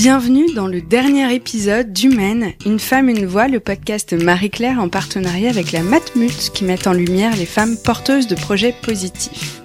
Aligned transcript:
Bienvenue 0.00 0.54
dans 0.54 0.68
le 0.68 0.80
dernier 0.80 1.34
épisode 1.34 1.92
d'Humaine, 1.92 2.52
une 2.64 2.78
femme, 2.78 3.08
une 3.08 3.26
voix, 3.26 3.48
le 3.48 3.58
podcast 3.58 4.12
Marie-Claire 4.12 4.78
en 4.78 4.88
partenariat 4.88 5.50
avec 5.50 5.72
la 5.72 5.82
Matmut 5.82 6.52
qui 6.54 6.62
met 6.62 6.86
en 6.86 6.92
lumière 6.92 7.34
les 7.34 7.46
femmes 7.46 7.76
porteuses 7.76 8.28
de 8.28 8.36
projets 8.36 8.72
positifs. 8.80 9.60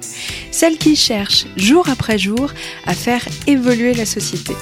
Celles 0.49 0.79
qui 0.79 0.95
cherchent 0.95 1.45
jour 1.55 1.87
après 1.87 2.17
jour 2.17 2.51
à 2.87 2.95
faire 2.95 3.23
évoluer 3.45 3.93
la 3.93 4.07
société. 4.07 4.53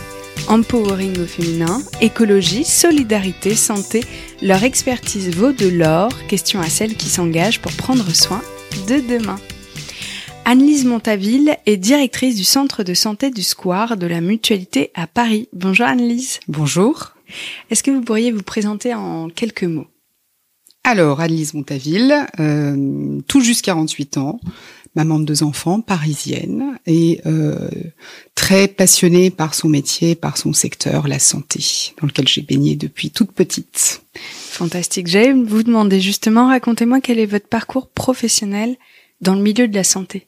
Empowering 0.50 1.18
au 1.22 1.26
féminin, 1.26 1.82
écologie, 2.02 2.66
solidarité, 2.66 3.56
santé, 3.56 4.04
leur 4.42 4.66
expertise 4.66 5.30
vaut 5.30 5.54
de 5.54 5.70
l'or, 5.70 6.12
question 6.28 6.60
à 6.60 6.68
celles 6.68 6.96
qui 6.96 7.08
s'engagent 7.08 7.62
pour 7.62 7.72
prendre 7.72 8.14
soin 8.14 8.42
de 8.90 9.00
demain. 9.00 9.40
Annelise 10.46 10.86
Montaville 10.86 11.58
est 11.66 11.78
directrice 11.78 12.36
du 12.36 12.44
centre 12.44 12.84
de 12.84 12.94
santé 12.94 13.30
du 13.30 13.44
Square 13.44 13.96
de 13.98 14.08
la 14.08 14.22
Mutualité 14.22 14.92
à 14.96 15.08
Paris. 15.08 15.48
Bonjour 15.54 15.86
Annelise. 15.86 16.40
Bonjour. 16.48 17.14
Est-ce 17.70 17.84
que 17.84 17.92
vous 17.92 18.02
pourriez 18.02 18.32
vous 18.32 18.44
présenter 18.44 18.94
en 18.94 19.30
quelques 19.30 19.64
mots? 19.64 19.88
Alors, 20.84 21.22
Annelise 21.22 21.54
Montaville, 21.54 22.26
euh, 22.40 23.20
tout 23.28 23.42
juste 23.42 23.64
48 23.64 24.18
ans, 24.18 24.40
maman 24.96 25.20
de 25.20 25.26
deux 25.26 25.44
enfants, 25.44 25.80
parisienne, 25.80 26.80
et 26.88 27.22
euh, 27.28 27.70
très 28.34 28.68
passionnée 28.68 29.30
par 29.30 29.54
son 29.54 29.70
métier, 29.70 30.16
par 30.16 30.38
son 30.38 30.54
secteur, 30.54 31.08
la 31.08 31.20
santé, 31.20 31.94
dans 32.02 32.08
lequel 32.08 32.28
j'ai 32.28 32.42
baigné 32.42 32.76
depuis 32.76 33.12
toute 33.12 33.32
petite. 33.32 34.02
Fantastique. 34.16 35.08
J'allais 35.08 35.34
vous 35.34 35.64
demander 35.64 36.02
justement, 36.02 36.48
racontez-moi 36.48 37.00
quel 37.00 37.20
est 37.20 37.28
votre 37.28 37.48
parcours 37.48 37.88
professionnel 37.88 38.76
dans 39.22 39.36
le 39.36 39.42
milieu 39.42 39.68
de 39.68 39.76
la 39.76 39.84
santé. 39.84 40.28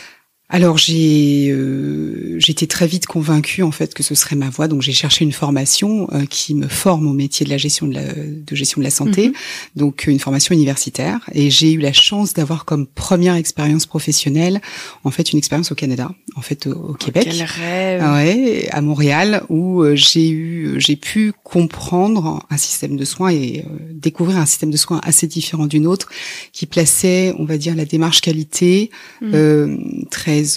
Alors 0.53 0.77
j'ai 0.77 1.49
euh, 1.49 2.35
j'étais 2.37 2.67
très 2.67 2.85
vite 2.85 3.05
convaincue 3.05 3.63
en 3.63 3.71
fait 3.71 3.93
que 3.93 4.03
ce 4.03 4.15
serait 4.15 4.35
ma 4.35 4.49
voie, 4.49 4.67
donc 4.67 4.81
j'ai 4.81 4.91
cherché 4.91 5.23
une 5.23 5.31
formation 5.31 6.09
euh, 6.11 6.25
qui 6.25 6.55
me 6.55 6.67
forme 6.67 7.07
au 7.07 7.13
métier 7.13 7.45
de 7.45 7.49
la 7.49 7.57
gestion 7.57 7.87
de, 7.87 7.93
la, 7.93 8.03
de 8.13 8.53
gestion 8.55 8.81
de 8.81 8.83
la 8.83 8.89
santé, 8.91 9.27
Mhm. 9.29 9.33
donc 9.77 10.07
une 10.07 10.19
formation 10.19 10.53
universitaire. 10.53 11.19
Et 11.33 11.49
j'ai 11.49 11.71
eu 11.71 11.77
la 11.79 11.93
chance 11.93 12.33
d'avoir 12.33 12.65
comme 12.65 12.85
première 12.85 13.35
expérience 13.35 13.85
professionnelle 13.85 14.59
en 15.05 15.11
fait 15.11 15.31
une 15.31 15.37
expérience 15.37 15.71
au 15.71 15.75
Canada, 15.75 16.11
en 16.35 16.41
fait 16.41 16.67
au, 16.67 16.73
au 16.73 16.93
Québec. 16.95 17.23
Quel 17.31 17.43
rêve. 17.43 18.01
Ah 18.03 18.15
ouais, 18.15 18.67
à 18.71 18.81
Montréal, 18.81 19.43
où 19.47 19.81
euh, 19.83 19.95
j'ai 19.95 20.29
eu, 20.29 20.75
j'ai 20.79 20.97
pu 20.97 21.31
comprendre 21.43 22.45
un 22.49 22.57
système 22.57 22.97
de 22.97 23.05
soins 23.05 23.29
et 23.31 23.63
euh, 23.65 23.77
découvrir 23.93 24.37
un 24.37 24.45
système 24.45 24.71
de 24.71 24.77
soins 24.77 24.99
assez 25.03 25.27
différent 25.27 25.65
d'une 25.67 25.87
autre, 25.87 26.09
qui 26.51 26.65
plaçait, 26.65 27.33
on 27.39 27.45
va 27.45 27.57
dire, 27.57 27.73
la 27.75 27.85
démarche 27.85 28.19
qualité 28.19 28.89
Mm. 29.21 29.31
euh, 29.35 29.77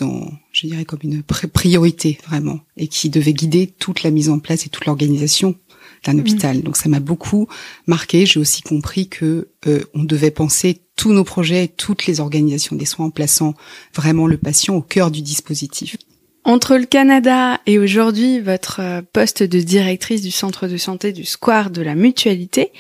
en, 0.03 0.31
je 0.53 0.67
dirais, 0.67 0.85
comme 0.85 1.01
une 1.03 1.21
pri- 1.21 1.49
priorité 1.49 2.19
vraiment, 2.27 2.61
et 2.77 2.89
qui 2.89 3.11
devait 3.11 3.33
guider 3.33 3.67
toute 3.67 4.03
la 4.03 4.11
mise 4.11 4.29
en 4.29 4.39
place 4.39 4.67
et 4.67 4.69
toute 4.69 4.87
l'organisation 4.87 5.55
d'un 6.05 6.19
hôpital. 6.19 6.63
Donc 6.63 6.77
ça 6.77 6.89
m'a 6.89 7.01
beaucoup 7.01 7.49
marqué. 7.87 8.27
J'ai 8.27 8.39
aussi 8.39 8.63
compris 8.63 9.09
que 9.09 9.49
euh, 9.67 9.81
on 9.95 10.05
devait 10.05 10.31
penser 10.31 10.81
tous 10.97 11.13
nos 11.13 11.25
projets, 11.25 11.65
et 11.65 11.69
toutes 11.69 12.07
les 12.07 12.21
organisations 12.21 12.77
des 12.77 12.85
soins 12.85 13.07
en 13.07 13.11
plaçant 13.11 13.55
vraiment 13.95 14.27
le 14.27 14.37
patient 14.37 14.77
au 14.77 14.83
cœur 14.83 15.11
du 15.11 15.23
dispositif. 15.23 15.97
Entre 16.45 16.77
le 16.77 16.85
Canada 16.85 17.59
et 17.67 17.79
aujourd'hui 17.79 18.39
votre 18.39 18.81
euh, 18.81 19.03
poste 19.13 19.43
de 19.43 19.61
directrice 19.61 20.21
du 20.21 20.31
centre 20.31 20.69
de 20.69 20.77
santé 20.77 21.13
du 21.13 21.25
Square 21.25 21.71
de 21.71 21.81
la 21.81 21.95
Mutualité, 21.95 22.71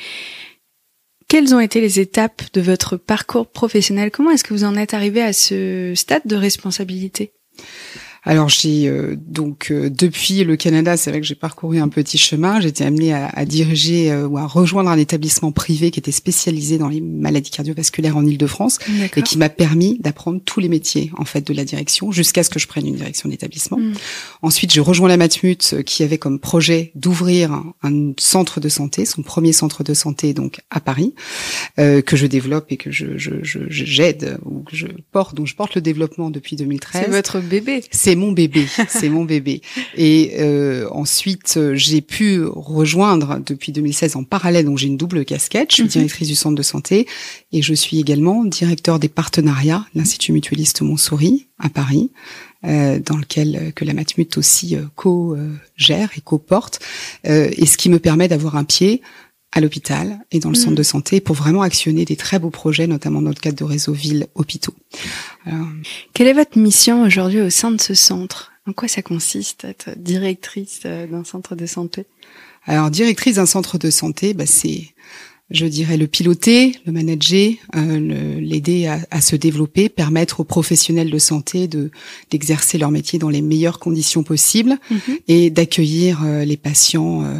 quelles 1.34 1.53
ont 1.53 1.59
été 1.59 1.81
les 1.81 1.99
étapes 1.99 2.43
de 2.53 2.61
votre 2.61 2.97
parcours 2.97 3.49
professionnel? 3.49 4.12
Comment 4.12 4.31
est-ce 4.31 4.45
que 4.45 4.55
vous 4.55 4.62
en 4.62 4.77
êtes 4.77 4.95
arrivé 4.95 5.21
à 5.21 5.33
ce 5.33 5.93
stade 5.97 6.22
de 6.27 6.37
responsabilité? 6.37 7.33
Alors 8.27 8.49
j'ai 8.49 8.89
euh, 8.89 9.17
donc 9.19 9.69
euh, 9.71 9.91
depuis 9.91 10.45
le 10.45 10.57
Canada, 10.57 10.97
c'est 10.97 11.11
vrai 11.11 11.21
que 11.21 11.27
j'ai 11.27 11.35
parcouru 11.35 11.79
un 11.79 11.89
petit 11.89 12.17
chemin. 12.19 12.61
J'ai 12.61 12.69
été 12.69 12.85
amenée 12.85 13.12
à, 13.12 13.27
à 13.29 13.45
diriger 13.45 14.11
euh, 14.11 14.27
ou 14.27 14.39
à 14.39 14.47
rejoindre 14.47 14.89
un 14.91 14.97
établissement 14.99 15.53
privé 15.53 15.91
qui 15.91 15.99
était 16.01 16.11
spécialisé 16.12 16.79
dans 16.79 16.89
les 16.89 17.01
maladies 17.03 17.51
cardiovasculaires 17.51 18.17
en 18.17 18.25
Île-de-France 18.27 18.79
et 19.19 19.23
qui 19.23 19.37
m'a 19.39 19.49
permis 19.51 19.99
d'apprendre 20.01 20.41
tous 20.45 20.61
les 20.61 20.69
métiers 20.69 21.11
en 21.19 21.25
fait 21.25 21.47
de 21.47 21.53
la 21.53 21.65
direction 21.65 22.13
jusqu'à 22.13 22.43
ce 22.43 22.51
que 22.51 22.59
je 22.59 22.67
prenne 22.67 22.87
une 22.87 22.95
direction 22.97 23.29
d'établissement. 23.29 23.79
Mm. 23.79 23.93
Ensuite, 24.43 24.73
j'ai 24.73 24.81
rejoint 24.81 25.09
la 25.09 25.17
Matmut 25.17 25.73
euh, 25.75 25.83
qui 25.83 26.03
avait 26.03 26.19
comme 26.19 26.39
projet 26.39 26.93
d'ouvrir 26.95 27.53
un, 27.53 27.75
un 27.83 28.13
centre 28.19 28.59
de 28.61 28.69
santé, 28.71 29.05
son 29.05 29.23
premier 29.23 29.53
centre 29.53 29.84
de 29.84 29.93
santé 29.95 30.33
donc 30.34 30.61
à 30.71 30.81
Paris, 30.81 31.15
euh, 31.79 32.01
que 32.01 32.17
je 32.17 32.27
développe 32.27 32.67
et 32.73 32.77
que 32.79 32.91
je 32.91 33.19
je- 33.19 33.43
je- 33.43 33.69
je- 33.69 33.84
j'aide 33.84 34.39
ou 34.47 34.61
que 34.61 34.75
je 34.77 34.87
porte, 35.13 35.34
dont 35.34 35.45
je 35.47 35.55
porte 35.55 35.75
le 35.75 35.81
développement 35.83 36.31
depuis 36.31 36.57
2013. 36.57 37.03
C'est 37.05 37.11
votre 37.11 37.41
bébé. 37.41 37.83
C'est 37.91 38.14
mon 38.17 38.33
bébé, 38.33 38.67
c'est 38.89 39.09
mon 39.09 39.25
bébé. 39.25 39.61
Et 39.97 40.33
euh, 40.39 40.89
ensuite, 40.91 41.55
euh, 41.57 41.75
j'ai 41.75 42.01
pu 42.01 42.43
rejoindre 42.45 43.41
depuis 43.45 43.73
2016 43.73 44.17
en 44.17 44.25
parallèle, 44.25 44.65
donc 44.67 44.79
j'ai 44.79 44.87
une 44.87 44.97
double 44.97 45.25
casquette. 45.25 45.71
Je 45.71 45.75
suis 45.77 45.83
Mhm. 45.85 45.89
directrice 45.91 46.29
du 46.29 46.35
centre 46.35 46.57
de 46.57 46.63
santé 46.63 47.07
et 47.53 47.63
je 47.63 47.75
suis 47.75 47.99
également 48.01 48.45
directeur 48.45 48.99
des 48.99 49.09
partenariats, 49.09 49.87
l'Institut 49.95 50.33
mutualiste 50.33 50.83
Montsouris 50.83 51.47
à 51.59 51.69
Paris, 51.69 52.11
euh, 52.65 52.99
dans 52.99 53.17
lequel 53.17 53.73
que 53.75 53.85
la 53.85 53.93
Matmut 53.95 54.37
aussi 54.39 54.77
co-gère 54.97 56.11
et 56.17 56.21
co-porte, 56.21 56.81
et 57.25 57.67
ce 57.67 57.77
qui 57.77 57.89
me 57.91 57.99
permet 57.99 58.29
d'avoir 58.29 58.57
un 58.57 58.65
pied 58.65 59.03
à 59.54 59.60
l'hôpital 59.60 60.19
et 60.32 60.41
dans 60.41 60.50
le 60.50 60.56
centre 60.56 60.75
de 60.75 60.82
santé 60.82 61.20
pour 61.20 61.37
vraiment 61.37 61.62
actionner 61.62 62.04
des 62.04 62.16
très 62.16 62.38
beaux 62.41 62.50
projets, 62.50 62.88
notamment 62.88 63.22
dans 63.22 63.31
le 63.31 63.37
cadre 63.37 63.56
de 63.56 63.65
réseau 63.65 63.92
ville 63.92 64.26
hôpitaux. 64.34 64.75
Alors, 65.47 65.66
Quelle 66.12 66.26
est 66.26 66.32
votre 66.32 66.59
mission 66.59 67.03
aujourd'hui 67.03 67.41
au 67.41 67.50
sein 67.50 67.70
de 67.70 67.81
ce 67.81 67.94
centre? 67.94 68.53
En 68.66 68.72
quoi 68.72 68.88
ça 68.88 69.03
consiste 69.03 69.65
être 69.65 69.91
directrice 69.97 70.81
euh, 70.87 71.06
d'un 71.06 71.22
centre 71.22 71.54
de 71.54 71.66
santé? 71.66 72.06
Alors, 72.66 72.91
directrice 72.91 73.37
d'un 73.37 73.47
centre 73.47 73.78
de 73.78 73.91
santé, 73.91 74.34
bah, 74.34 74.47
c'est, 74.47 74.88
je 75.50 75.66
dirais, 75.66 75.98
le 75.98 76.06
piloter, 76.06 76.75
le 76.86 76.92
manager, 76.92 77.53
euh, 77.76 78.41
l'aider 78.41 78.86
à, 78.86 78.98
à 79.10 79.21
se 79.21 79.36
développer, 79.36 79.88
permettre 79.88 80.41
aux 80.41 80.44
professionnels 80.44 81.10
de 81.10 81.19
santé 81.19 81.69
de 81.69 81.91
d'exercer 82.31 82.78
leur 82.78 82.91
métier 82.91 83.19
dans 83.19 83.28
les 83.28 83.42
meilleures 83.42 83.78
conditions 83.78 84.25
possibles 84.25 84.78
et 85.28 85.50
d'accueillir 85.50 86.22
euh, 86.25 86.44
les 86.44 86.56
patients 86.56 87.22
euh, 87.22 87.38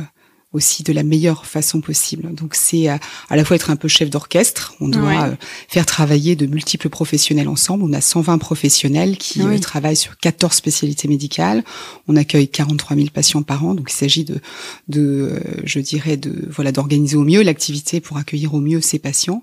aussi 0.54 0.82
de 0.82 0.92
la 0.92 1.03
meilleure 1.03 1.44
façon 1.47 1.81
possible. 1.82 2.32
Donc 2.34 2.54
c'est 2.54 2.88
à, 2.88 2.98
à 3.28 3.37
la 3.37 3.44
fois 3.44 3.56
être 3.56 3.70
un 3.70 3.76
peu 3.76 3.88
chef 3.88 4.09
d'orchestre, 4.09 4.75
on 4.81 4.88
doit 4.88 5.03
Ouais. 5.04 5.19
euh, 5.19 5.34
faire 5.69 5.84
travailler 5.84 6.37
de 6.37 6.47
multiples 6.47 6.88
professionnels 6.88 7.48
ensemble. 7.48 7.84
On 7.84 7.92
a 7.92 8.00
120 8.00 8.38
professionnels 8.38 9.19
qui 9.19 9.43
Oui. 9.43 9.56
euh, 9.56 9.59
travaillent 9.59 9.97
sur 9.97 10.16
14 10.16 10.54
spécialités 10.54 11.09
médicales. 11.09 11.62
On 12.09 12.16
accueille 12.16 12.48
43 12.48 12.97
000 12.97 13.09
patients 13.12 13.43
par 13.43 13.64
an, 13.66 13.75
donc 13.75 13.91
il 13.91 13.94
s'agit 13.97 14.25
de, 14.25 14.41
de, 14.88 15.00
euh, 15.32 15.41
je 15.64 15.81
dirais, 15.81 16.16
de 16.16 16.48
voilà 16.50 16.72
d'organiser 16.72 17.16
au 17.16 17.25
mieux 17.25 17.43
l'activité 17.43 18.00
pour 18.00 18.16
accueillir 18.16 18.54
au 18.54 18.60
mieux 18.60 18.81
ces 18.81 18.98
patients. 18.98 19.43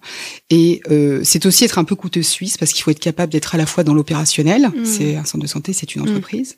Et 0.49 0.81
euh, 0.89 1.21
c'est 1.23 1.45
aussi 1.45 1.65
être 1.65 1.77
un 1.77 1.83
peu 1.83 1.95
couteau 1.95 2.21
suisse 2.21 2.57
parce 2.57 2.71
qu'il 2.73 2.83
faut 2.83 2.91
être 2.91 2.99
capable 2.99 3.31
d'être 3.31 3.53
à 3.53 3.57
la 3.57 3.65
fois 3.65 3.83
dans 3.83 3.93
l'opérationnel. 3.93 4.69
Mm. 4.69 4.85
C'est 4.85 5.15
un 5.17 5.25
centre 5.25 5.43
de 5.43 5.47
santé, 5.47 5.73
c'est 5.73 5.93
une 5.95 6.01
entreprise 6.03 6.55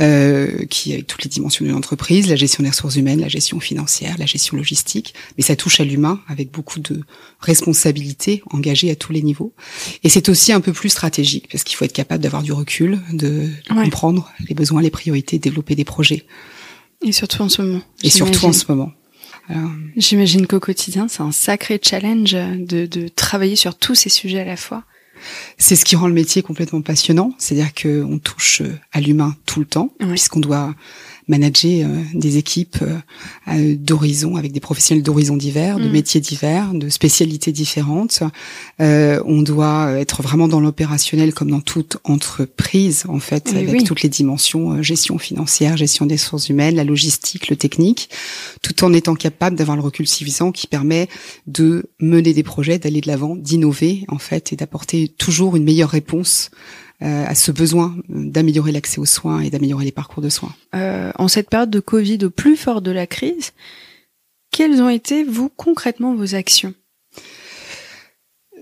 euh, 0.00 0.64
qui 0.66 0.94
a 0.94 1.02
toutes 1.02 1.22
les 1.24 1.30
dimensions 1.30 1.64
d'une 1.64 1.74
entreprise, 1.74 2.26
la 2.28 2.36
gestion 2.36 2.62
des 2.62 2.70
ressources 2.70 2.96
humaines, 2.96 3.20
la 3.20 3.28
gestion 3.28 3.60
financière, 3.60 3.83
la 4.18 4.26
gestion 4.26 4.56
logistique, 4.56 5.14
mais 5.36 5.44
ça 5.44 5.56
touche 5.56 5.80
à 5.80 5.84
l'humain 5.84 6.20
avec 6.28 6.50
beaucoup 6.50 6.80
de 6.80 7.00
responsabilités 7.40 8.42
engagées 8.50 8.90
à 8.90 8.96
tous 8.96 9.12
les 9.12 9.22
niveaux. 9.22 9.52
Et 10.02 10.08
c'est 10.08 10.28
aussi 10.28 10.52
un 10.52 10.60
peu 10.60 10.72
plus 10.72 10.88
stratégique 10.90 11.48
parce 11.50 11.64
qu'il 11.64 11.76
faut 11.76 11.84
être 11.84 11.92
capable 11.92 12.22
d'avoir 12.22 12.42
du 12.42 12.52
recul, 12.52 13.00
de, 13.12 13.48
Ouais. 13.70 13.84
comprendre 13.84 14.30
les 14.48 14.54
besoins, 14.54 14.82
les 14.82 14.90
priorités, 14.90 15.38
développer 15.38 15.74
des 15.74 15.84
projets. 15.84 16.24
Et 17.02 17.12
surtout 17.12 17.42
en 17.42 17.48
ce 17.48 17.62
moment. 17.62 17.82
Et 18.02 18.10
surtout 18.10 18.46
en 18.46 18.52
j'imagine. 18.52 18.60
ce 18.60 18.72
moment. 18.72 18.92
Alors, 19.48 19.70
J'imagine 19.96 20.46
qu'au 20.46 20.60
quotidien, 20.60 21.06
c'est 21.08 21.20
un 21.22 21.32
sacré 21.32 21.78
challenge 21.82 22.32
de, 22.32 22.86
de 22.86 23.08
travailler 23.08 23.56
sur 23.56 23.76
tous 23.76 23.94
ces 23.94 24.08
sujets 24.08 24.40
à 24.40 24.44
la 24.44 24.56
fois. 24.56 24.84
C'est 25.58 25.76
ce 25.76 25.84
qui 25.84 25.96
rend 25.96 26.06
le 26.08 26.12
métier 26.14 26.42
complètement 26.42 26.82
passionnant, 26.82 27.32
c'est-à-dire 27.38 27.72
qu'on 27.74 28.18
touche 28.18 28.62
à 28.92 29.00
l'humain 29.00 29.36
tout 29.46 29.60
le 29.60 29.66
temps, 29.66 29.92
Ouais. 30.00 30.08
puisqu'on 30.08 30.40
doit 30.40 30.74
manager 31.28 31.88
des 32.12 32.36
équipes 32.36 32.78
d'horizons 33.48 34.36
avec 34.36 34.52
des 34.52 34.60
professionnels 34.60 35.02
d'horizons 35.02 35.36
divers, 35.36 35.78
de 35.78 35.88
mm. 35.88 35.92
métiers 35.92 36.20
divers, 36.20 36.74
de 36.74 36.88
spécialités 36.88 37.52
différentes. 37.52 38.22
on 38.78 39.42
doit 39.42 39.92
être 39.92 40.22
vraiment 40.22 40.48
dans 40.48 40.60
l'opérationnel 40.60 41.34
comme 41.34 41.50
dans 41.50 41.60
toute 41.60 41.98
entreprise 42.04 43.04
en 43.08 43.20
fait, 43.20 43.54
avec 43.54 43.84
toutes 43.84 44.02
les 44.02 44.08
dimensions 44.08 44.82
gestion 44.82 45.18
financière, 45.18 45.76
gestion 45.76 46.06
des 46.06 46.14
ressources 46.16 46.48
humaines, 46.48 46.76
la 46.76 46.84
logistique, 46.84 47.48
le 47.48 47.56
technique, 47.56 48.10
tout 48.62 48.84
en 48.84 48.92
étant 48.92 49.14
capable 49.14 49.56
d'avoir 49.56 49.76
le 49.76 49.82
recul 49.82 50.06
suffisant 50.06 50.52
qui 50.52 50.66
permet 50.66 51.08
de 51.46 51.90
mener 52.00 52.32
des 52.32 52.42
projets, 52.42 52.78
d'aller 52.78 53.00
de 53.00 53.06
l'avant, 53.06 53.36
d'innover 53.36 54.04
en 54.08 54.18
fait 54.18 54.52
et 54.52 54.56
d'apporter 54.56 55.08
toujours 55.08 55.56
une 55.56 55.64
meilleure 55.64 55.90
réponse 55.90 56.50
euh, 56.52 56.83
à 57.04 57.34
ce 57.34 57.52
besoin 57.52 57.96
d'améliorer 58.08 58.72
l'accès 58.72 58.98
aux 59.00 59.06
soins 59.06 59.40
et 59.40 59.50
d'améliorer 59.50 59.84
les 59.84 59.92
parcours 59.92 60.22
de 60.22 60.28
soins. 60.28 60.54
Euh, 60.74 61.12
en 61.18 61.28
cette 61.28 61.50
période 61.50 61.70
de 61.70 61.80
Covid 61.80 62.24
au 62.24 62.30
plus 62.30 62.56
fort 62.56 62.82
de 62.82 62.90
la 62.90 63.06
crise, 63.06 63.52
quelles 64.50 64.80
ont 64.80 64.88
été, 64.88 65.24
vous, 65.24 65.48
concrètement, 65.48 66.14
vos 66.14 66.34
actions? 66.34 66.74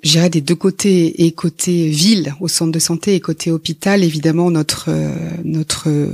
J'irai 0.02 0.30
des 0.30 0.40
deux 0.40 0.56
côtés 0.56 1.24
et 1.24 1.30
côté 1.30 1.88
ville 1.88 2.34
au 2.40 2.48
centre 2.48 2.72
de 2.72 2.78
santé 2.80 3.14
et 3.14 3.20
côté 3.20 3.52
hôpital 3.52 4.02
évidemment 4.02 4.50
notre 4.50 4.86
euh, 4.88 5.14
notre 5.44 5.88
euh, 5.88 6.08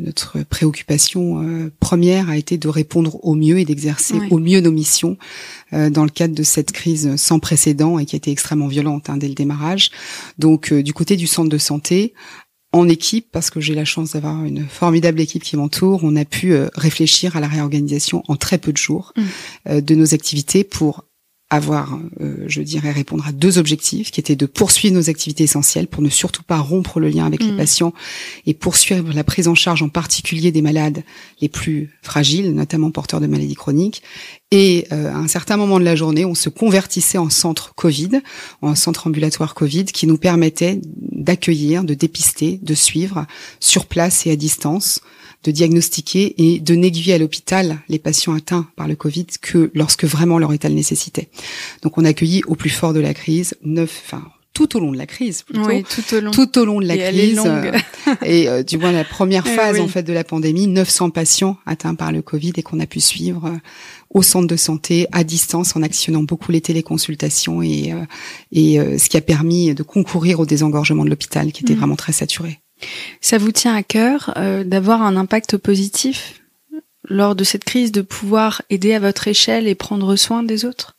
notre 0.00 0.42
préoccupation 0.44 1.42
euh, 1.42 1.70
première 1.78 2.30
a 2.30 2.38
été 2.38 2.56
de 2.56 2.68
répondre 2.68 3.22
au 3.22 3.34
mieux 3.34 3.58
et 3.58 3.66
d'exercer 3.66 4.14
au 4.30 4.38
mieux 4.38 4.60
nos 4.60 4.72
missions 4.72 5.18
dans 5.72 6.04
le 6.04 6.10
cadre 6.10 6.34
de 6.34 6.42
cette 6.44 6.72
crise 6.72 7.16
sans 7.16 7.38
précédent 7.38 7.98
et 7.98 8.06
qui 8.06 8.14
a 8.14 8.18
été 8.18 8.30
extrêmement 8.30 8.68
violente 8.68 9.10
hein, 9.10 9.16
dès 9.16 9.28
le 9.28 9.34
démarrage. 9.34 9.90
Donc 10.38 10.72
du 10.72 10.94
côté 10.94 11.16
du 11.16 11.26
centre 11.26 11.50
de 11.50 11.58
santé 11.58 12.14
en 12.72 12.88
équipe, 12.88 13.26
parce 13.32 13.50
que 13.50 13.60
j'ai 13.60 13.74
la 13.74 13.84
chance 13.84 14.12
d'avoir 14.12 14.44
une 14.44 14.66
formidable 14.66 15.20
équipe 15.20 15.42
qui 15.42 15.56
m'entoure, 15.56 16.00
on 16.04 16.14
a 16.14 16.24
pu 16.24 16.54
réfléchir 16.74 17.36
à 17.36 17.40
la 17.40 17.48
réorganisation 17.48 18.22
en 18.28 18.36
très 18.36 18.58
peu 18.58 18.72
de 18.72 18.76
jours 18.76 19.12
mmh. 19.16 19.80
de 19.80 19.94
nos 19.94 20.14
activités 20.14 20.62
pour 20.62 21.05
avoir, 21.48 21.96
euh, 22.20 22.44
je 22.48 22.60
dirais, 22.60 22.90
répondre 22.90 23.24
à 23.26 23.30
deux 23.30 23.58
objectifs, 23.58 24.10
qui 24.10 24.18
étaient 24.18 24.34
de 24.34 24.46
poursuivre 24.46 24.96
nos 24.96 25.08
activités 25.08 25.44
essentielles 25.44 25.86
pour 25.86 26.02
ne 26.02 26.08
surtout 26.08 26.42
pas 26.42 26.58
rompre 26.58 26.98
le 26.98 27.08
lien 27.08 27.24
avec 27.24 27.40
les 27.40 27.52
mm. 27.52 27.56
patients 27.56 27.94
et 28.46 28.54
poursuivre 28.54 29.12
la 29.12 29.22
prise 29.22 29.46
en 29.46 29.54
charge 29.54 29.80
en 29.82 29.88
particulier 29.88 30.50
des 30.50 30.62
malades 30.62 31.04
les 31.40 31.48
plus 31.48 31.90
fragiles, 32.02 32.52
notamment 32.52 32.90
porteurs 32.90 33.20
de 33.20 33.28
maladies 33.28 33.54
chroniques. 33.54 34.02
Et 34.50 34.88
euh, 34.90 35.12
à 35.12 35.16
un 35.16 35.28
certain 35.28 35.56
moment 35.56 35.78
de 35.78 35.84
la 35.84 35.94
journée, 35.94 36.24
on 36.24 36.34
se 36.34 36.48
convertissait 36.48 37.18
en 37.18 37.30
centre 37.30 37.74
Covid, 37.76 38.20
en 38.60 38.74
centre 38.74 39.06
ambulatoire 39.06 39.54
Covid, 39.54 39.84
qui 39.84 40.08
nous 40.08 40.18
permettait 40.18 40.80
d'accueillir, 40.82 41.84
de 41.84 41.94
dépister, 41.94 42.58
de 42.60 42.74
suivre 42.74 43.24
sur 43.60 43.86
place 43.86 44.26
et 44.26 44.32
à 44.32 44.36
distance 44.36 45.00
de 45.46 45.52
diagnostiquer 45.52 46.34
et 46.38 46.58
de 46.58 46.74
n'aiguiller 46.74 47.14
à 47.14 47.18
l'hôpital 47.18 47.78
les 47.88 48.00
patients 48.00 48.34
atteints 48.34 48.68
par 48.74 48.88
le 48.88 48.96
Covid 48.96 49.26
que 49.40 49.70
lorsque 49.74 50.04
vraiment 50.04 50.38
leur 50.38 50.52
état 50.52 50.68
le 50.68 50.74
nécessitait. 50.74 51.28
Donc 51.82 51.98
on 51.98 52.04
a 52.04 52.08
accueilli 52.08 52.42
au 52.46 52.56
plus 52.56 52.70
fort 52.70 52.92
de 52.92 53.00
la 53.00 53.14
crise 53.14 53.54
neuf, 53.62 54.02
enfin 54.04 54.24
tout 54.52 54.74
au 54.74 54.80
long 54.80 54.90
de 54.90 54.96
la 54.96 55.04
crise 55.04 55.42
plutôt, 55.42 55.66
oui, 55.66 55.84
tout 55.84 56.14
au 56.14 56.20
long, 56.20 56.30
tout 56.30 56.58
au 56.58 56.64
long 56.64 56.80
de 56.80 56.86
la 56.86 56.96
crise 56.96 57.38
euh, 57.44 57.72
et 58.24 58.48
euh, 58.48 58.62
du 58.62 58.78
moins 58.78 58.90
la 58.90 59.04
première 59.04 59.44
eh 59.46 59.54
phase 59.54 59.78
en 59.78 59.86
fait 59.86 60.02
de 60.02 60.14
la 60.14 60.24
pandémie, 60.24 60.66
900 60.66 61.10
patients 61.10 61.58
atteints 61.66 61.94
par 61.94 62.10
le 62.10 62.22
Covid 62.22 62.54
et 62.56 62.62
qu'on 62.62 62.80
a 62.80 62.86
pu 62.86 63.00
suivre 63.00 63.48
euh, 63.48 63.58
au 64.08 64.22
centre 64.22 64.46
de 64.46 64.56
santé 64.56 65.08
à 65.12 65.24
distance 65.24 65.76
en 65.76 65.82
actionnant 65.82 66.22
beaucoup 66.22 66.52
les 66.52 66.62
téléconsultations 66.62 67.62
et 67.62 67.92
et 68.50 68.78
ce 68.78 69.08
qui 69.10 69.18
a 69.18 69.20
permis 69.20 69.74
de 69.74 69.82
concourir 69.82 70.40
au 70.40 70.46
désengorgement 70.46 71.04
de 71.04 71.10
l'hôpital 71.10 71.52
qui 71.52 71.62
était 71.62 71.74
mm. 71.74 71.78
vraiment 71.78 71.96
très 71.96 72.12
saturé. 72.12 72.60
Ça 73.20 73.38
vous 73.38 73.52
tient 73.52 73.74
à 73.74 73.82
cœur 73.82 74.34
euh, 74.36 74.64
d'avoir 74.64 75.02
un 75.02 75.16
impact 75.16 75.56
positif 75.56 76.40
lors 77.08 77.34
de 77.34 77.44
cette 77.44 77.64
crise, 77.64 77.92
de 77.92 78.02
pouvoir 78.02 78.62
aider 78.70 78.94
à 78.94 78.98
votre 78.98 79.28
échelle 79.28 79.68
et 79.68 79.74
prendre 79.74 80.16
soin 80.16 80.42
des 80.42 80.64
autres? 80.64 80.96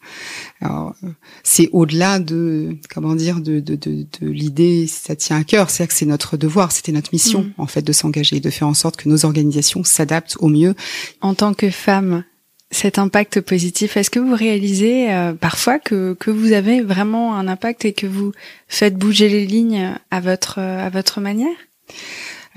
Alors, 0.62 0.96
c'est 1.44 1.70
au-delà 1.74 2.20
de, 2.20 2.78
comment 2.94 3.16
dire, 3.16 3.40
de, 3.42 3.60
de, 3.60 3.76
de, 3.76 4.06
de 4.22 4.28
l'idée, 4.28 4.88
ça 4.88 5.16
tient 5.16 5.38
à 5.38 5.44
cœur, 5.44 5.70
c'est 5.70 5.88
que 5.88 5.94
c'est 5.94 6.06
notre 6.06 6.38
devoir, 6.38 6.72
c'était 6.72 6.92
notre 6.92 7.10
mission, 7.14 7.44
mm. 7.44 7.54
en 7.58 7.68
fait, 7.68 7.82
de 7.82 7.94
s'engager, 7.94 8.40
de 8.40 8.50
faire 8.50 8.68
en 8.68 8.74
sorte 8.74 8.98
que 8.98 9.10
nos 9.10 9.26
organisations 9.26 9.84
s'adaptent 9.84 10.38
au 10.40 10.48
mieux. 10.48 10.76
En 11.22 11.36
tant 11.36 11.54
que 11.54 11.70
femme, 11.70 12.24
cet 12.72 13.00
impact 13.00 13.42
positif, 13.42 13.98
est-ce 13.98 14.10
que 14.10 14.20
vous 14.20 14.36
réalisez 14.36 15.12
euh, 15.12 15.34
parfois 15.34 15.80
que, 15.80 16.14
que 16.20 16.32
vous 16.32 16.52
avez 16.52 16.82
vraiment 16.82 17.36
un 17.36 17.48
impact 17.48 17.86
et 17.86 17.94
que 17.94 18.08
vous 18.08 18.34
faites 18.68 18.96
bouger 18.96 19.30
les 19.30 19.46
lignes 19.46 19.96
à 20.12 20.20
votre, 20.20 20.60
à 20.60 20.90
votre 20.90 21.22
manière? 21.22 21.56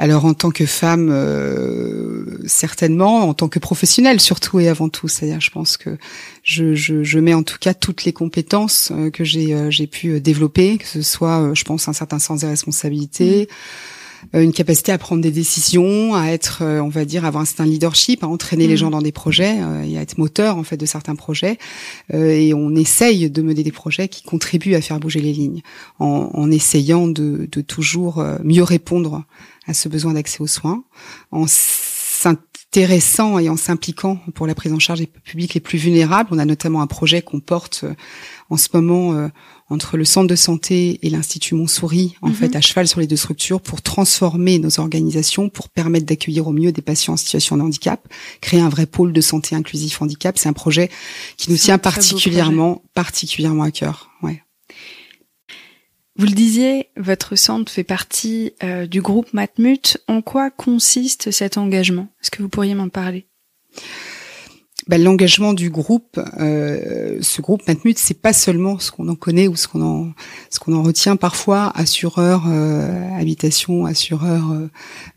Alors 0.01 0.25
en 0.25 0.33
tant 0.33 0.51
que 0.51 0.65
femme, 0.65 1.11
euh, 1.13 2.39
certainement, 2.47 3.29
en 3.29 3.35
tant 3.35 3.49
que 3.49 3.59
professionnelle 3.59 4.19
surtout 4.19 4.59
et 4.59 4.69
avant 4.69 4.89
tout. 4.89 5.09
C'est-à-dire, 5.09 5.43
je 5.43 5.51
pense 5.51 5.77
que 5.77 5.99
je, 6.43 6.75
je, 6.75 7.05
je, 7.05 7.19
mets 7.19 7.35
en 7.35 7.43
tout 7.43 7.59
cas 7.61 7.75
toutes 7.75 8.05
les 8.05 8.15
compétences 8.15 8.93
euh, 8.93 9.11
que 9.11 9.25
j'ai 9.25 9.53
euh, 9.53 9.87
pu 9.91 10.19
développer, 10.19 10.79
que 10.79 10.87
ce 10.87 11.03
soit, 11.03 11.51
je 11.53 11.65
pense, 11.65 11.87
un 11.87 11.93
certain 11.93 12.19
sens 12.19 12.41
des 12.41 12.47
responsabilités. 12.47 13.43
Mmh. 13.43 14.00
Euh, 14.35 14.43
une 14.43 14.53
capacité 14.53 14.93
à 14.93 14.99
prendre 14.99 15.23
des 15.23 15.31
décisions, 15.31 16.15
à 16.15 16.27
être, 16.27 16.63
euh, 16.63 16.81
on 16.81 16.89
va 16.89 17.05
dire, 17.05 17.25
avoir 17.25 17.43
un 17.43 17.47
certain 17.47 17.65
leadership, 17.65 18.23
à 18.23 18.27
entraîner 18.27 18.67
les 18.67 18.75
mm. 18.75 18.79
gens 18.79 18.91
dans 18.91 19.03
des 19.03 19.13
projets 19.13 19.61
euh, 19.61 19.83
et 19.83 19.99
à 19.99 20.03
être 20.03 20.19
moteur 20.19 20.57
en 20.57 20.63
fait 20.63 20.77
de 20.77 20.87
certains 20.87 21.15
projets. 21.15 21.59
et 22.13 22.55
on 22.55 22.75
essaye 22.75 23.31
de 23.31 23.43
mener 23.43 23.63
des 23.63 23.73
projets 23.73 24.09
qui 24.09 24.23
contribuent 24.23 24.75
à 24.75 24.81
faire 24.81 24.99
bouger 24.99 25.21
les 25.21 25.33
lignes, 25.33 25.63
en, 25.99 26.31
en 26.33 26.51
essayant 26.51 27.07
de, 27.07 27.49
de, 27.51 27.61
toujours 27.61 28.25
mieux 28.45 28.63
répondre 28.63 29.25
à 29.67 29.75
ce 29.75 29.89
besoin 29.89 30.15
d'accès 30.15 30.41
aux 30.41 30.47
soins, 30.47 30.85
en 31.31 31.47
s'intéressant 32.73 33.41
et 33.41 33.49
en 33.49 33.57
s'impliquant 33.57 34.21
pour 34.35 34.47
la 34.47 34.55
prise 34.55 34.73
en 34.73 34.79
charge 34.79 35.01
des 35.01 35.07
publics 35.07 35.55
les 35.55 35.61
plus 35.61 35.79
vulnérables. 35.79 36.31
On 36.33 36.39
a 36.39 36.45
notamment 36.45 36.83
un 36.83 36.87
projet 36.87 37.21
qu'on 37.21 37.41
porte 37.41 37.85
en 38.49 38.57
ce 38.57 38.69
moment 38.73 39.29
entre 39.71 39.97
le 39.97 40.05
centre 40.05 40.27
de 40.27 40.37
santé 40.37 40.99
et 41.03 41.11
l'Institut 41.11 41.55
Montsouris, 41.55 42.17
en 42.23 42.29
mhm. 42.29 42.35
fait, 42.35 42.57
à 42.57 42.61
cheval 42.61 42.87
sur 42.87 43.01
les 43.01 43.07
deux 43.07 43.17
structures, 43.17 43.61
pour 43.61 43.83
transformer 43.83 44.59
nos 44.59 44.81
organisations, 44.81 45.49
pour 45.49 45.69
permettre 45.69 46.07
d'accueillir 46.07 46.49
au 46.49 46.53
mieux 46.53 46.73
des 46.73 46.83
patients 46.83 47.15
en 47.15 47.17
situation 47.17 47.57
de 47.57 47.63
handicap, 47.63 48.07
créer 48.41 48.61
un 48.61 48.69
vrai 48.69 48.87
pôle 48.87 49.13
de 49.13 49.21
santé 49.21 49.55
inclusif 49.55 50.03
handicap. 50.03 50.39
C'est 50.39 50.49
un 50.49 50.53
projet 50.53 50.91
qui 51.37 51.51
nous 51.51 51.57
tient 51.57 51.79
particulièrement, 51.79 52.83
particulièrement 52.95 53.63
à 53.63 53.71
cœur. 53.71 54.11
Ouais. 54.23 54.43
Vous 56.17 56.27
le 56.27 56.33
disiez, 56.33 56.91
votre 56.97 57.37
centre 57.37 57.71
fait 57.71 57.85
partie 57.85 58.53
euh, 58.63 58.87
du 58.87 59.01
groupe 59.01 59.33
Matmut. 59.33 59.99
En 60.09 60.23
quoi 60.23 60.51
consiste 60.51 61.31
cet 61.31 61.57
engagement? 61.57 62.09
Est-ce 62.21 62.31
que 62.31 62.43
vous 62.43 62.49
pourriez 62.49 62.75
m'en 62.75 62.89
parler? 62.89 63.27
Bah, 64.91 64.99
l'engagement 64.99 65.53
du 65.53 65.71
groupe, 65.71 66.19
euh, 66.41 67.19
ce 67.21 67.41
groupe 67.41 67.63
Matmut, 67.69 67.97
c'est 67.99 68.21
pas 68.21 68.33
seulement 68.33 68.79
ce 68.79 68.91
qu'on 68.91 69.09
en 69.09 69.15
connaît 69.15 69.47
ou 69.47 69.55
ce 69.55 69.69
qu'on 69.69 69.83
en 69.83 70.13
ce 70.49 70.59
qu'on 70.59 70.73
en 70.75 70.83
retient 70.83 71.15
parfois, 71.15 71.71
assureur 71.77 72.45
euh, 72.49 73.09
habitation, 73.17 73.85
assureur 73.85 74.53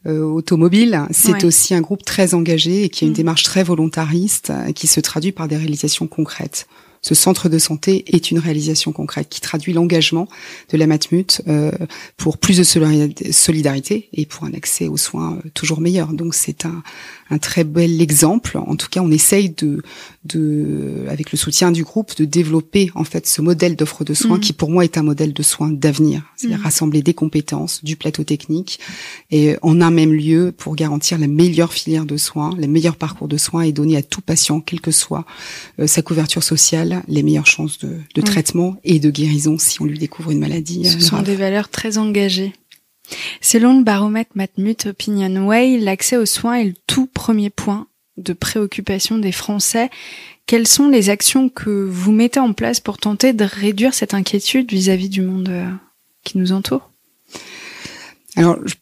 euh, 0.05 0.21
automobile. 0.21 1.01
C'est 1.11 1.43
aussi 1.43 1.73
un 1.73 1.81
groupe 1.81 2.03
très 2.03 2.33
engagé 2.33 2.83
et 2.83 2.89
qui 2.89 3.05
a 3.05 3.07
une 3.07 3.13
mm. 3.13 3.15
démarche 3.15 3.43
très 3.43 3.63
volontariste, 3.63 4.51
qui 4.75 4.85
se 4.87 4.99
traduit 4.99 5.31
par 5.31 5.47
des 5.47 5.57
réalisations 5.57 6.07
concrètes 6.07 6.67
ce 7.03 7.13
centre 7.13 7.49
de 7.49 7.59
santé 7.59 8.03
est 8.15 8.31
une 8.31 8.39
réalisation 8.39 8.91
concrète 8.93 9.27
qui 9.29 9.41
traduit 9.41 9.73
l'engagement 9.73 10.27
de 10.71 10.77
la 10.77 10.87
Matmut 10.87 11.41
euh, 11.47 11.71
pour 12.17 12.37
plus 12.37 12.57
de 12.57 12.63
solidarité 12.63 14.09
et 14.13 14.25
pour 14.25 14.45
un 14.45 14.53
accès 14.53 14.87
aux 14.87 14.97
soins 14.97 15.33
euh, 15.33 15.49
toujours 15.53 15.81
meilleur. 15.81 16.13
Donc 16.13 16.33
c'est 16.33 16.65
un, 16.65 16.81
un 17.33 17.39
très 17.39 17.63
bel 17.63 18.01
exemple. 18.01 18.57
En 18.57 18.75
tout 18.75 18.87
cas, 18.89 19.01
on 19.01 19.11
essaye 19.11 19.49
de, 19.49 19.81
de, 20.25 21.05
avec 21.09 21.31
le 21.31 21.37
soutien 21.37 21.71
du 21.71 21.83
groupe, 21.83 22.15
de 22.15 22.25
développer 22.25 22.91
en 22.95 23.03
fait 23.03 23.27
ce 23.27 23.41
modèle 23.41 23.75
d'offre 23.75 24.03
de 24.03 24.13
soins 24.13 24.37
mmh. 24.37 24.41
qui 24.41 24.53
pour 24.53 24.69
moi 24.69 24.83
est 24.83 24.97
un 24.97 25.03
modèle 25.03 25.33
de 25.33 25.43
soins 25.43 25.71
d'avenir, 25.71 26.23
c'est-à-dire 26.35 26.59
mmh. 26.59 26.63
rassembler 26.63 27.01
des 27.01 27.13
compétences, 27.13 27.83
du 27.83 27.95
plateau 27.95 28.23
technique 28.23 28.79
et 29.31 29.55
en 29.61 29.81
un 29.81 29.91
même 29.91 30.13
lieu 30.13 30.53
pour 30.55 30.75
garantir 30.75 31.17
la 31.17 31.27
meilleure 31.27 31.73
filière 31.73 32.05
de 32.05 32.17
soins, 32.17 32.55
le 32.57 32.67
meilleur 32.67 32.95
parcours 32.95 33.27
de 33.27 33.37
soins 33.37 33.63
et 33.63 33.71
donner 33.71 33.97
à 33.97 34.01
tout 34.01 34.21
patient, 34.21 34.61
quelle 34.61 34.81
que 34.81 34.91
soit 34.91 35.25
euh, 35.79 35.87
sa 35.87 36.01
couverture 36.01 36.43
sociale, 36.43 37.03
les 37.07 37.23
meilleures 37.23 37.47
chances 37.47 37.79
de, 37.79 38.21
traitement 38.21 38.77
et 38.83 38.99
de 38.99 39.09
guérison 39.09 39.57
si 39.57 39.81
on 39.81 39.85
lui 39.85 39.99
découvre 39.99 40.31
une 40.31 40.39
maladie. 40.39 40.85
Ce 40.85 40.99
sont 40.99 41.21
des 41.21 41.35
valeurs 41.35 41.69
très 41.69 41.97
engagées. 41.97 42.53
Selon 43.41 43.77
le 43.77 43.83
baromètre 43.83 44.31
Matmut 44.35 44.85
Opinion 44.85 45.47
Way, 45.47 45.77
l'accès 45.79 46.17
aux 46.17 46.25
soins 46.25 46.55
est 46.55 46.65
le 46.65 46.73
tout 46.87 47.07
premier 47.07 47.49
point 47.49 47.87
de 48.17 48.33
préoccupation 48.33 49.17
des 49.17 49.31
Français. 49.31 49.89
Quelles 50.45 50.67
sont 50.67 50.89
les 50.89 51.09
actions 51.09 51.49
que 51.49 51.69
vous 51.69 52.11
mettez 52.11 52.39
en 52.39 52.53
place 52.53 52.79
pour 52.79 52.97
tenter 52.97 53.33
de 53.33 53.45
réduire 53.45 53.93
cette 53.93 54.13
inquiétude 54.13 54.71
vis-à-vis 54.71 55.09
du 55.09 55.21
monde 55.21 55.49
euh, 55.49 55.69
qui 56.23 56.37
nous 56.37 56.51
entoure? 56.51 56.91
Alors, 58.35 58.57
je 58.65 58.75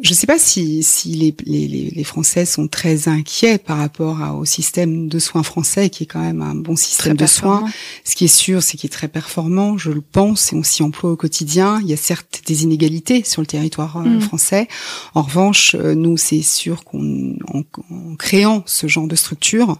ne 0.00 0.14
sais 0.14 0.26
pas 0.26 0.38
si, 0.38 0.82
si 0.82 1.14
les, 1.14 1.34
les, 1.44 1.90
les, 1.90 2.04
Français 2.04 2.44
sont 2.44 2.66
très 2.66 3.08
inquiets 3.08 3.58
par 3.58 3.78
rapport 3.78 4.18
au 4.36 4.44
système 4.44 5.08
de 5.08 5.18
soins 5.18 5.42
français, 5.42 5.88
qui 5.88 6.04
est 6.04 6.06
quand 6.06 6.20
même 6.20 6.42
un 6.42 6.54
bon 6.54 6.76
système 6.76 7.16
de 7.16 7.26
soins. 7.26 7.64
Ce 8.04 8.16
qui 8.16 8.24
est 8.24 8.34
sûr, 8.34 8.62
c'est 8.62 8.76
qu'il 8.76 8.88
est 8.88 8.92
très 8.92 9.08
performant, 9.08 9.78
je 9.78 9.90
le 9.90 10.00
pense, 10.00 10.52
et 10.52 10.56
on 10.56 10.62
s'y 10.62 10.82
emploie 10.82 11.12
au 11.12 11.16
quotidien. 11.16 11.80
Il 11.80 11.88
y 11.88 11.92
a 11.92 11.96
certes 11.96 12.42
des 12.46 12.64
inégalités 12.64 13.22
sur 13.24 13.40
le 13.40 13.46
territoire 13.46 13.98
euh, 13.98 14.02
mm. 14.02 14.20
français. 14.20 14.68
En 15.14 15.22
revanche, 15.22 15.74
euh, 15.74 15.94
nous, 15.94 16.16
c'est 16.16 16.42
sûr 16.42 16.84
qu'en 16.84 17.00
en, 17.00 17.62
créant 18.18 18.62
ce 18.66 18.86
genre 18.86 19.06
de 19.06 19.16
structure, 19.16 19.78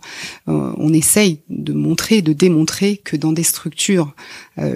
euh, 0.48 0.72
on 0.76 0.92
essaye 0.92 1.40
de 1.48 1.72
montrer, 1.72 2.22
de 2.22 2.32
démontrer 2.32 2.98
que 2.98 3.16
dans 3.16 3.32
des 3.32 3.42
structures 3.42 4.14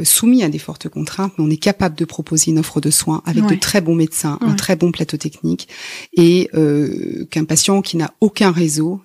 soumises 0.03 0.43
à 0.43 0.49
des 0.49 0.59
fortes 0.59 0.89
contraintes, 0.89 1.33
on 1.39 1.49
est 1.51 1.57
capable 1.57 1.95
de 1.95 2.05
proposer 2.05 2.51
une 2.51 2.59
offre 2.59 2.81
de 2.81 2.91
soins 2.91 3.23
avec 3.27 3.47
de 3.47 3.55
très 3.55 3.81
bons 3.81 3.95
médecins, 3.95 4.37
un 4.41 4.55
très 4.55 4.75
bon 4.75 4.91
plateau 4.91 5.17
technique, 5.31 5.69
et 6.17 6.51
qu'un 7.31 7.45
patient 7.45 7.83
qui 7.83 7.97
n'a 7.97 8.13
aucun 8.21 8.51
réseau 8.51 9.01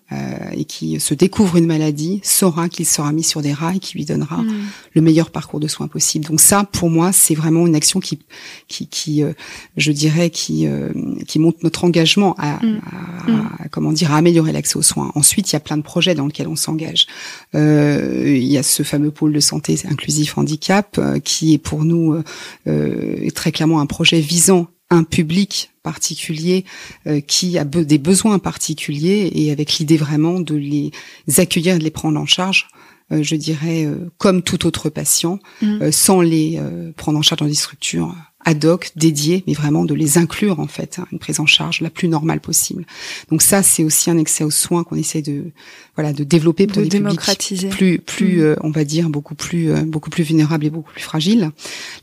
et 0.56 0.66
qui 0.66 1.00
se 1.00 1.14
découvre 1.14 1.58
une 1.58 1.66
maladie 1.66 2.20
saura 2.24 2.70
qu'il 2.70 2.86
sera 2.86 3.12
mis 3.12 3.24
sur 3.24 3.42
des 3.42 3.54
rails 3.54 3.80
qui 3.80 3.98
lui 3.98 4.06
donnera 4.06 4.38
mm. 4.38 4.54
le 4.94 5.02
meilleur 5.02 5.32
parcours 5.32 5.60
de 5.60 5.68
soins 5.68 5.88
possible. 5.88 6.26
Donc 6.26 6.40
ça, 6.40 6.64
pour 6.64 6.90
moi, 6.90 7.12
c'est 7.12 7.36
vraiment 7.36 7.66
une 7.68 7.76
action 7.76 8.00
qui, 8.00 8.20
qui, 8.68 8.88
qui 8.88 9.24
je 9.78 9.92
dirais, 9.92 10.30
qui, 10.30 10.68
qui 11.28 11.40
montre 11.40 11.60
notre 11.64 11.84
engagement 11.84 12.36
à, 12.38 12.64
mm. 12.64 12.82
Mm. 13.28 13.50
comment 13.72 13.92
dire, 13.92 14.14
à 14.14 14.18
améliorer 14.18 14.52
l'accès 14.52 14.78
aux 14.78 14.84
soins. 14.84 15.12
Ensuite, 15.16 15.52
il 15.52 15.54
y 15.54 15.58
a 15.58 15.60
plein 15.60 15.78
de 15.78 15.84
projets 15.84 16.16
dans 16.16 16.26
lesquels 16.26 16.48
on 16.48 16.56
s'engage. 16.56 17.08
Euh, 17.56 18.24
il 18.26 18.48
y 18.48 18.58
a 18.58 18.64
ce 18.64 18.84
fameux 18.84 19.12
pôle 19.12 19.34
de 19.34 19.40
santé 19.40 19.78
inclusif 19.90 20.38
handicap 20.38 20.98
euh, 20.98 21.20
qui 21.20 21.54
est 21.54 21.58
pour 21.58 21.86
nous 21.86 22.22
euh, 22.68 23.30
très 23.36 23.52
clairement 23.52 23.80
un 23.80 23.86
projet 23.86 24.20
visant 24.20 24.68
un 24.94 25.04
public 25.04 25.72
particulier 25.84 26.64
qui 27.28 27.58
a 27.58 27.66
des 27.66 27.98
besoins 27.98 28.40
particuliers 28.40 29.30
et 29.34 29.52
avec 29.52 29.74
l'idée 29.80 29.98
vraiment 29.98 30.40
de 30.40 30.56
les 30.56 30.92
accueillir 31.38 31.76
et 31.76 31.80
de 31.80 31.84
les 31.84 31.92
prendre 31.92 32.20
en 32.20 32.26
charge 32.26 32.70
je 33.12 33.36
dirais, 33.36 33.88
comme 34.18 34.42
tout 34.42 34.66
autre 34.66 34.90
patient, 34.90 35.40
mm. 35.62 35.92
sans 35.92 36.22
les 36.22 36.60
prendre 36.96 37.20
en 37.20 37.22
charge 37.22 37.42
dans 37.42 37.48
des 37.48 37.54
structures 37.54 38.16
ad 38.46 38.66
hoc, 38.66 38.92
dédiés, 38.96 39.44
mais 39.48 39.54
vraiment 39.54 39.86
de 39.86 39.94
les 39.94 40.18
inclure 40.18 40.60
en 40.60 40.68
fait, 40.68 41.00
hein, 41.00 41.08
une 41.12 41.20
prise 41.20 41.40
en 41.40 41.46
charge 41.46 41.82
la 41.82 41.90
plus 41.90 42.08
normale 42.08 42.40
possible. 42.40 42.86
Donc 43.30 43.42
ça, 43.42 43.64
c'est 43.64 43.84
aussi 43.84 44.10
un 44.10 44.18
accès 44.20 44.44
aux 44.44 44.52
soins 44.52 44.84
qu'on 44.84 44.96
essaie 44.96 45.22
de 45.22 45.46
voilà 45.96 46.12
de 46.12 46.24
développer 46.24 46.66
pour 46.68 46.78
de 46.78 46.84
des 46.84 46.90
démocratiser. 46.90 47.70
plus 47.70 48.00
plus 48.00 48.38
mm. 48.38 48.42
euh, 48.42 48.56
on 48.62 48.72
va 48.72 48.84
dire 48.84 49.10
beaucoup 49.10 49.36
plus 49.36 49.72
euh, 49.72 49.82
beaucoup 49.82 50.10
plus 50.10 50.24
vulnérables 50.24 50.66
et 50.66 50.70
beaucoup 50.70 50.92
plus 50.92 51.04
fragiles. 51.04 51.52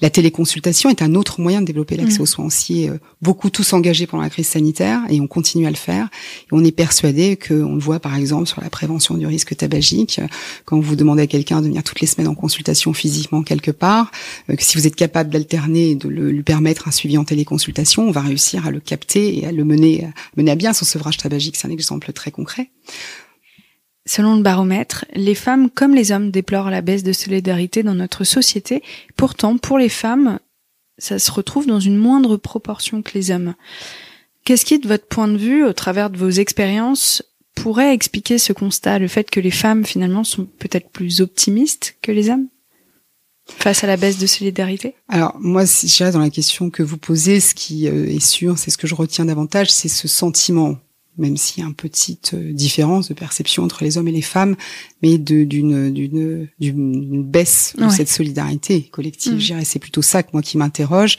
La 0.00 0.11
téléconsultation 0.11 0.90
est 0.90 1.02
un 1.02 1.14
autre 1.14 1.40
moyen 1.40 1.61
de 1.61 1.66
développer 1.66 1.97
l'accès 1.97 2.18
mm. 2.18 2.23
aux 2.23 2.26
soins. 2.26 2.44
aussi 2.44 2.88
euh, 2.88 2.99
beaucoup 3.20 3.50
tous 3.50 3.73
engagés 3.73 4.06
pendant 4.06 4.23
la 4.23 4.30
crise 4.30 4.49
sanitaire 4.49 5.00
et 5.09 5.20
on 5.20 5.26
continue 5.26 5.66
à 5.66 5.70
le 5.70 5.76
faire. 5.76 6.09
Et 6.44 6.49
on 6.52 6.64
est 6.64 6.73
persuadé 6.73 7.37
que 7.37 7.54
on 7.54 7.75
le 7.75 7.80
voit 7.80 8.00
par 8.00 8.14
exemple 8.14 8.47
sur 8.47 8.61
la 8.61 8.70
prévention 8.70 9.16
du 9.16 9.26
risque 9.26 9.56
tabagique 9.56 10.20
quand 10.64 10.78
vous 10.78 10.97
demandez 10.97 11.23
à 11.23 11.26
quelqu'un 11.26 11.61
de 11.61 11.66
venir 11.66 11.82
toutes 11.82 12.00
les 12.00 12.06
semaines 12.06 12.28
en 12.28 12.35
consultation 12.35 12.92
physiquement 12.92 13.42
quelque 13.42 13.70
part, 13.70 14.11
que 14.49 14.62
si 14.62 14.76
vous 14.76 14.87
êtes 14.87 14.97
capable 14.97 15.30
d'alterner 15.30 15.94
de 15.94 16.09
le 16.09 16.29
lui 16.32 16.42
permettre 16.42 16.88
un 16.88 16.90
suivi 16.90 17.18
en 17.18 17.25
téléconsultation, 17.25 18.08
on 18.08 18.10
va 18.10 18.22
réussir 18.22 18.66
à 18.66 18.70
le 18.70 18.80
capter 18.80 19.38
et 19.38 19.46
à 19.46 19.52
le 19.52 19.64
mener, 19.64 20.08
mener 20.37 20.50
à 20.50 20.54
bien. 20.56 20.72
Son 20.72 20.84
sevrage 20.84 21.16
tabagique, 21.16 21.56
c'est 21.56 21.68
un 21.68 21.72
exemple 21.72 22.12
très 22.12 22.30
concret. 22.30 22.70
Selon 24.06 24.37
le 24.37 24.42
baromètre, 24.42 25.04
les 25.14 25.34
femmes 25.34 25.70
comme 25.70 25.94
les 25.94 26.10
hommes 26.10 26.30
déplorent 26.30 26.70
la 26.70 26.80
baisse 26.80 27.02
de 27.02 27.12
solidarité 27.12 27.82
dans 27.82 27.94
notre 27.94 28.25
société. 28.25 28.82
Pourtant, 29.16 29.58
pour 29.58 29.78
les 29.78 29.88
femmes, 29.88 30.38
ça 30.99 31.18
se 31.18 31.30
retrouve 31.30 31.66
dans 31.66 31.80
une 31.80 31.96
moindre 31.96 32.37
proportion 32.37 33.02
que 33.02 33.12
les 33.14 33.30
hommes. 33.30 33.54
Qu'est-ce 34.44 34.64
qui, 34.64 34.78
de 34.78 34.88
votre 34.88 35.06
point 35.06 35.28
de 35.28 35.37
vue, 35.37 35.64
au 35.64 35.72
travers 35.72 36.10
de 36.10 36.16
vos 36.16 36.30
expériences, 36.30 37.22
pourrait 37.54 37.94
expliquer 37.94 38.38
ce 38.38 38.52
constat, 38.52 38.99
le 38.99 39.08
fait 39.08 39.30
que 39.30 39.40
les 39.40 39.50
femmes 39.50 39.84
finalement 39.84 40.25
sont 40.25 40.46
peut-être 40.46 40.90
plus 40.90 41.20
optimistes 41.20 41.96
que 42.02 42.10
les 42.10 42.30
hommes? 42.30 42.49
Face 43.59 43.85
à 43.85 43.87
la 43.87 43.97
baisse 43.97 44.19
de 44.19 44.26
solidarité? 44.26 44.95
Alors 45.09 45.37
moi, 45.40 45.66
si 45.66 45.88
je 45.88 46.11
dans 46.11 46.19
la 46.19 46.30
question 46.30 46.71
que 46.71 46.83
vous 46.83 46.99
posez, 46.99 47.40
ce 47.40 47.54
qui 47.54 47.88
euh, 47.88 48.07
est 48.07 48.25
sûr, 48.25 48.59
c'est 48.59 48.71
ce 48.71 48.78
que 48.78 48.87
je 48.87 48.95
retiens 48.95 49.25
davantage, 49.25 49.71
c'est 49.71 49.88
ce 49.88 50.09
sentiment 50.09 50.76
même 51.19 51.37
s'il 51.37 51.62
y 51.62 51.66
a 51.66 51.69
une 51.69 51.75
petite 51.75 52.35
euh, 52.35 52.52
différence 52.52 53.09
de 53.09 53.14
perception 53.14 53.62
entre 53.62 53.85
les 53.85 53.99
hommes 53.99 54.09
et 54.09 54.12
les 54.12 54.23
femmes, 54.23 54.57
mais 55.02 55.19
d'une 55.19 55.92
d'une 55.92 56.49
d'une 56.59 57.23
baisse 57.23 57.75
de 57.78 57.88
cette 57.88 58.09
solidarité 58.09 58.83
collective. 58.83 59.35
Mm. 59.35 59.40
Je 59.40 59.47
dirais 59.47 59.64
c'est 59.64 59.78
plutôt 59.78 60.02
ça 60.02 60.23
que 60.23 60.30
moi 60.33 60.42
qui 60.42 60.59
m'interroge. 60.59 61.16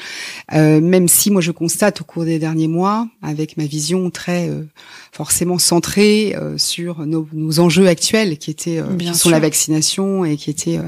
Euh, 0.53 0.81
même 0.81 1.07
si 1.07 1.31
moi 1.31 1.41
je 1.41 1.51
constate 1.51 2.01
au 2.01 2.03
cours 2.03 2.25
des 2.25 2.39
derniers 2.39 2.67
mois, 2.67 3.07
avec 3.21 3.57
ma 3.57 3.65
vision 3.65 4.09
très 4.09 4.49
euh, 4.49 4.63
forcément 5.11 5.59
centrée 5.59 6.35
euh, 6.35 6.57
sur 6.57 7.05
nos, 7.05 7.27
nos, 7.33 7.59
enjeux 7.59 7.87
actuels, 7.87 8.37
qui 8.37 8.51
étaient 8.51 8.79
euh, 8.79 8.95
qui 8.97 9.13
sont 9.13 9.29
la 9.29 9.39
vaccination 9.39 10.25
et 10.25 10.37
qui 10.37 10.49
étaient 10.49 10.79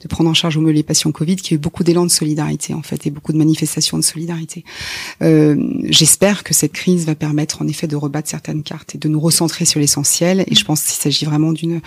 de 0.00 0.08
prendre 0.08 0.30
en 0.30 0.34
charge 0.34 0.56
au 0.56 0.60
mieux 0.60 0.72
les 0.72 0.82
patients 0.82 1.12
Covid, 1.12 1.36
qui 1.36 1.54
a 1.54 1.56
eu 1.56 1.58
beaucoup 1.58 1.84
d'élan 1.84 2.04
de 2.04 2.10
solidarité 2.10 2.74
en 2.74 2.82
fait 2.82 3.06
et 3.06 3.10
beaucoup 3.10 3.32
de 3.32 3.38
manifestations 3.38 3.98
de 3.98 4.04
solidarité. 4.04 4.64
J'espère 5.20 6.44
que 6.44 6.54
cette 6.54 6.72
crise 6.72 7.06
va 7.06 7.14
permettre 7.14 7.62
en 7.62 7.68
effet 7.68 7.86
de 7.86 7.96
rebattre 7.96 8.28
certaines 8.28 8.62
carte 8.62 8.94
et 8.94 8.98
de 8.98 9.08
nous 9.08 9.20
recentrer 9.20 9.64
sur 9.64 9.80
l'essentiel. 9.80 10.44
Et 10.46 10.54
je 10.54 10.64
pense 10.64 10.82
qu'il 10.82 11.00
s'agit 11.00 11.24
vraiment 11.24 11.52
d'une 11.52 11.80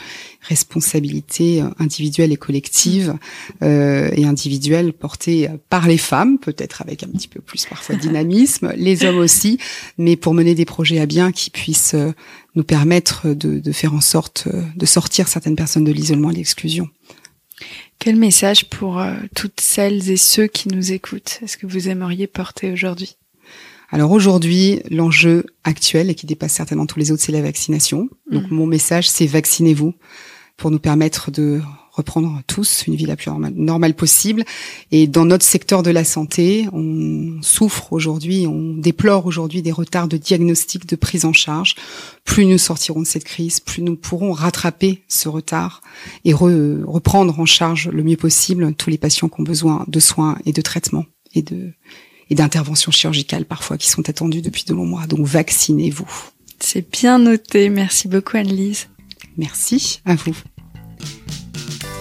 responsabilité 0.53 1.62
euh, 1.62 1.69
individuelle 1.79 2.31
et 2.31 2.38
collective 2.38 3.15
euh, 3.63 4.12
et 4.13 4.25
individuelle 4.25 4.93
portée 4.93 5.50
par 5.69 5.88
les 5.88 5.98
femmes, 5.98 6.38
peut-être 6.38 6.83
avec 6.83 7.01
un 7.01 7.07
petit 7.07 7.27
peu 7.27 7.41
plus 7.41 7.65
parfois 7.65 7.95
de 7.95 8.01
dynamisme, 8.07 8.72
les 8.75 9.03
hommes 9.03 9.17
aussi, 9.17 9.57
mais 9.98 10.15
pour 10.15 10.36
mener 10.36 10.53
des 10.53 10.65
projets 10.65 11.00
à 11.00 11.07
bien 11.07 11.31
qui 11.31 11.50
puissent 11.50 11.95
euh, 11.95 12.12
nous 12.53 12.63
permettre 12.63 13.29
de, 13.33 13.57
de 13.60 13.72
faire 13.72 13.95
en 13.95 14.01
sorte 14.01 14.48
euh, 14.48 14.62
de 14.75 14.86
sortir 14.86 15.27
certaines 15.27 15.55
personnes 15.55 15.86
de 15.86 15.91
l'isolement 15.91 16.29
et 16.29 16.33
de 16.33 16.38
l'exclusion. 16.38 16.88
Quel 17.98 18.15
message 18.15 18.65
pour 18.65 19.01
toutes 19.33 19.62
celles 19.62 20.10
et 20.10 20.17
ceux 20.17 20.48
qui 20.48 20.67
nous 20.67 20.91
écoutent 20.91 21.39
est-ce 21.41 21.57
que 21.57 21.65
vous 21.65 21.88
aimeriez 21.88 22.27
porter 22.27 22.72
aujourd'hui? 22.72 23.15
Alors 23.93 24.12
aujourd'hui, 24.12 24.81
l'enjeu 24.89 25.45
actuel 25.63 26.10
et 26.10 26.15
qui 26.15 26.25
dépasse 26.25 26.53
certainement 26.53 26.88
tous 26.88 27.00
les 27.00 27.12
autres, 27.12 27.22
c'est 27.22 27.31
la 27.31 27.43
vaccination. 27.43 28.10
Donc 28.29 28.50
mm. 28.50 28.55
mon 28.55 28.65
message, 28.65 29.07
c'est 29.07 29.27
vaccinez-vous 29.27 29.93
pour 30.57 30.72
nous 30.72 30.79
permettre 30.79 31.31
de 31.31 31.62
reprendre 31.93 32.41
tous 32.48 32.86
une 32.88 32.95
vie 32.95 33.05
la 33.05 33.15
plus 33.15 33.29
normale 33.55 33.93
possible. 33.93 34.43
Et 34.91 35.05
dans 35.05 35.25
notre 35.25 35.45
secteur 35.45 35.83
de 35.83 35.91
la 35.91 36.03
santé, 36.03 36.67
on 36.74 37.39
souffre 37.41 37.93
aujourd'hui, 37.93 38.48
on 38.48 38.74
déplore 38.74 39.27
aujourd'hui 39.27 39.62
des 39.62 39.72
retards 39.72 40.07
de 40.07 40.17
diagnostic, 40.17 40.88
de 40.88 40.95
prise 40.95 41.25
en 41.25 41.33
charge. 41.33 41.75
Plus 42.24 42.45
nous 42.45 42.57
sortirons 42.57 43.01
de 43.01 43.07
cette 43.07 43.25
crise, 43.25 43.60
plus 43.60 43.83
nous 43.83 43.95
pourrons 43.95 44.31
rattraper 44.31 45.03
ce 45.07 45.29
retard 45.29 45.81
et 46.25 46.33
reprendre 46.33 47.39
en 47.39 47.45
charge 47.45 47.89
le 47.89 48.03
mieux 48.03 48.17
possible 48.17 48.74
tous 48.74 48.89
les 48.89 48.98
patients 48.98 49.29
qui 49.29 49.39
ont 49.39 49.43
besoin 49.43 49.86
de 49.88 50.00
soins 50.00 50.38
et 50.45 50.51
de 50.51 50.62
traitements 50.62 51.05
et 51.36 51.41
de 51.41 51.74
et 52.29 52.36
d'interventions 52.36 52.91
chirurgicales 52.91 53.45
parfois 53.45 53.77
qui 53.77 53.89
sont 53.89 54.10
attendues 54.10 54.41
depuis 54.41 54.63
de 54.63 54.74
longs 54.74 54.86
mois. 54.86 55.05
Donc 55.07 55.25
vaccinez-vous. 55.25 56.10
C'est 56.60 56.89
bien 56.89 57.19
noté. 57.19 57.69
Merci 57.69 58.07
beaucoup 58.07 58.38
Anne-Lise. 58.38 58.88
Merci 59.37 60.01
à 60.05 60.15
vous. 60.15 60.35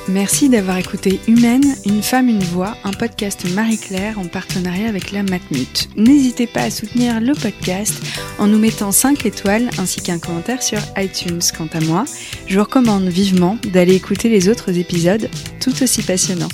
Merci 0.09 0.49
d'avoir 0.49 0.79
écouté 0.79 1.21
Humaine, 1.29 1.77
une 1.87 2.03
femme, 2.03 2.29
une 2.29 2.43
voix, 2.43 2.77
un 2.83 2.91
podcast 2.91 3.49
Marie-Claire 3.55 4.19
en 4.19 4.27
partenariat 4.27 4.89
avec 4.89 5.13
la 5.13 5.23
Matmut. 5.23 5.89
N'hésitez 5.97 6.49
pas 6.49 6.63
à 6.63 6.71
soutenir 6.71 7.21
le 7.21 7.35
podcast 7.35 7.95
en 8.39 8.49
nous 8.49 8.59
mettant 8.59 8.91
5 8.91 9.25
étoiles 9.25 9.71
ainsi 9.79 10.03
qu'un 10.03 10.19
commentaire 10.19 10.63
sur 10.63 10.81
iTunes. 10.97 11.41
Quant 11.57 11.69
à 11.73 11.81
moi, 11.81 12.05
je 12.47 12.59
vous 12.59 12.65
recommande 12.65 13.05
vivement 13.05 13.57
d'aller 13.73 13.95
écouter 13.95 14.29
les 14.29 14.49
autres 14.49 14.77
épisodes 14.77 15.31
tout 15.61 15.83
aussi 15.83 16.03
passionnants. 16.03 16.49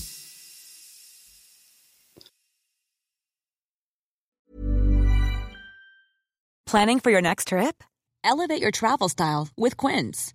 Planning 6.67 7.01
for 7.01 7.11
your 7.11 7.23
next 7.23 7.49
trip? 7.49 7.83
Elevate 8.23 8.61
your 8.61 8.71
travel 8.71 9.09
style 9.09 9.49
with 9.57 9.75
Quince. 9.75 10.35